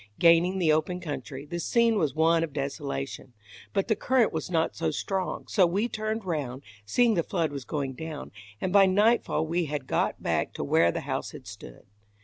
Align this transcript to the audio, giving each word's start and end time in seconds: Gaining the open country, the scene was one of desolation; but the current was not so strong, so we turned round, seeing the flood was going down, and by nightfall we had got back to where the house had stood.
Gaining 0.17 0.57
the 0.57 0.71
open 0.73 0.99
country, 0.99 1.45
the 1.45 1.59
scene 1.59 1.95
was 1.95 2.15
one 2.15 2.43
of 2.43 2.53
desolation; 2.53 3.33
but 3.71 3.87
the 3.87 3.95
current 3.95 4.33
was 4.33 4.49
not 4.49 4.75
so 4.75 4.89
strong, 4.89 5.47
so 5.47 5.67
we 5.67 5.87
turned 5.87 6.25
round, 6.25 6.63
seeing 6.87 7.13
the 7.13 7.21
flood 7.21 7.51
was 7.51 7.65
going 7.65 7.93
down, 7.93 8.31
and 8.59 8.73
by 8.73 8.87
nightfall 8.87 9.45
we 9.45 9.65
had 9.65 9.85
got 9.85 10.23
back 10.23 10.53
to 10.53 10.63
where 10.63 10.91
the 10.91 11.01
house 11.01 11.33
had 11.33 11.45
stood. 11.45 11.83